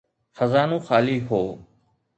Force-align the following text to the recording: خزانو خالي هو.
خزانو 0.37 0.77
خالي 0.87 1.17
هو. 1.27 1.41